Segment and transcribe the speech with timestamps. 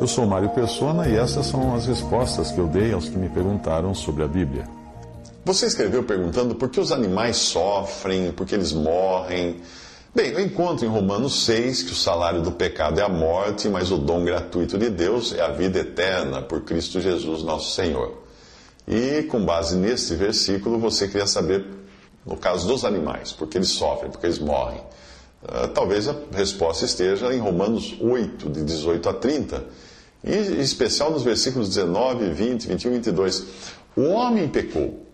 [0.00, 3.28] Eu sou Mário Persona e essas são as respostas que eu dei aos que me
[3.28, 4.64] perguntaram sobre a Bíblia.
[5.44, 9.56] Você escreveu perguntando por que os animais sofrem, por que eles morrem.
[10.14, 13.90] Bem, eu encontro em Romanos 6 que o salário do pecado é a morte, mas
[13.90, 18.22] o dom gratuito de Deus é a vida eterna por Cristo Jesus, nosso Senhor.
[18.86, 21.66] E com base nesse versículo, você queria saber,
[22.24, 24.80] no caso dos animais, por que eles sofrem, por que eles morrem.
[25.42, 29.87] Uh, talvez a resposta esteja em Romanos 8, de 18 a 30, e
[30.24, 33.44] em especial nos versículos 19, 20, 21 e 22.
[33.96, 35.08] O homem pecou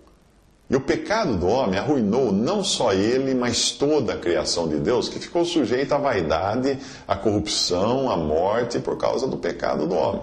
[0.69, 5.09] e o pecado do homem arruinou não só ele, mas toda a criação de Deus,
[5.09, 10.23] que ficou sujeita à vaidade, à corrupção, à morte por causa do pecado do homem.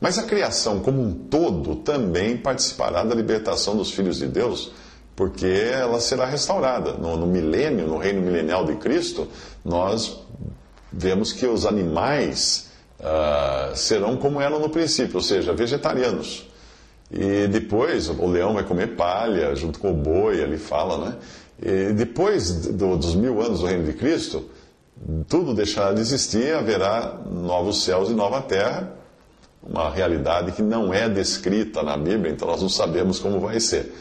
[0.00, 4.72] Mas a criação como um todo também participará da libertação dos filhos de Deus,
[5.14, 6.92] porque ela será restaurada.
[6.92, 9.28] No, no milênio, no reino milenial de Cristo,
[9.62, 10.18] nós
[10.90, 12.67] vemos que os animais
[13.00, 16.46] uh, serão como eram no princípio, ou seja, vegetarianos.
[17.10, 21.16] E depois o leão vai comer palha junto com o boi, ele fala, né?
[21.60, 24.48] E depois do, dos mil anos do reino de Cristo,
[25.28, 28.92] tudo deixará de existir, haverá novos céus e nova terra,
[29.62, 33.92] uma realidade que não é descrita na Bíblia, então nós não sabemos como vai ser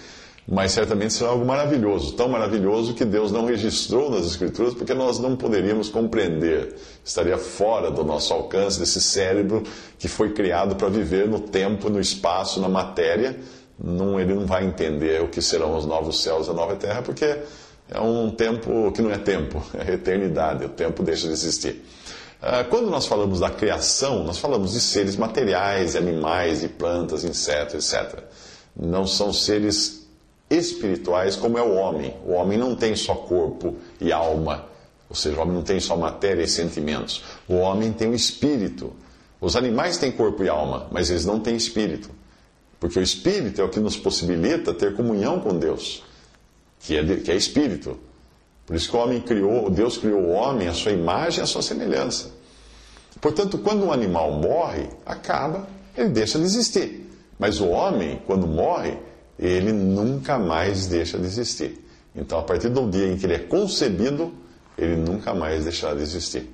[0.47, 5.19] mas certamente será algo maravilhoso, tão maravilhoso que Deus não registrou nas Escrituras, porque nós
[5.19, 9.63] não poderíamos compreender, estaria fora do nosso alcance, desse cérebro
[9.99, 13.37] que foi criado para viver no tempo, no espaço, na matéria.
[13.77, 17.01] Não, ele não vai entender o que serão os novos céus e a nova terra,
[17.01, 17.25] porque
[17.91, 21.83] é um tempo que não é tempo, é eternidade, o tempo deixa de existir.
[22.41, 27.93] Ah, quando nós falamos da criação, nós falamos de seres materiais, animais, de plantas, insetos,
[27.93, 28.19] etc.
[28.79, 29.96] Não são seres
[30.49, 32.15] espirituais como é o homem.
[32.25, 34.65] O homem não tem só corpo e alma,
[35.09, 37.23] ou seja, o homem não tem só matéria e sentimentos.
[37.47, 38.93] O homem tem o um espírito.
[39.39, 42.09] Os animais têm corpo e alma, mas eles não têm espírito.
[42.79, 46.03] Porque o espírito é o que nos possibilita ter comunhão com Deus,
[46.79, 47.97] que é, que é espírito.
[48.65, 51.61] Por isso que o homem criou, Deus criou o homem à sua imagem à sua
[51.61, 52.31] semelhança.
[53.21, 57.09] Portanto, quando um animal morre, acaba, ele deixa de existir.
[57.39, 58.97] Mas o homem, quando morre,
[59.39, 61.83] ele nunca mais deixa de existir.
[62.15, 64.33] Então, a partir do dia em que ele é concebido,
[64.77, 66.49] ele nunca mais deixará de existir.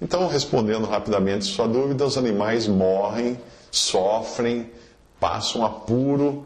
[0.00, 3.38] Então, respondendo rapidamente sua dúvida, os animais morrem,
[3.70, 4.70] sofrem,
[5.20, 6.44] passam apuro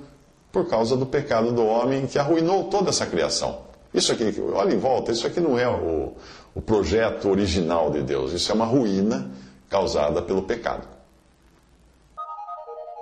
[0.52, 3.60] por causa do pecado do homem que arruinou toda essa criação.
[3.92, 6.12] Isso aqui, olha em volta, isso aqui não é o,
[6.54, 9.30] o projeto original de Deus, isso é uma ruína
[9.68, 10.86] causada pelo pecado.